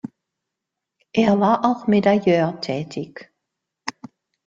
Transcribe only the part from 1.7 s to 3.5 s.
Medailleur tätig.